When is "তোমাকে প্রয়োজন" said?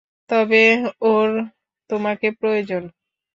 1.89-2.83